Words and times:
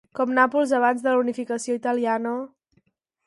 Com 0.19 0.31
Nàpols 0.37 0.71
abans 0.77 1.03
de 1.03 1.13
la 1.15 1.19
unificació 1.25 1.77
italiana... 1.81 2.31